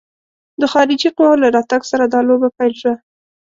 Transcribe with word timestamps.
د 0.61 0.63
خارجي 0.71 1.09
قواوو 1.17 1.41
له 1.43 1.47
راتګ 1.55 1.81
سره 1.91 2.05
دا 2.13 2.19
لوبه 2.27 2.49
پیل 2.57 2.73
شوه. 2.81 2.95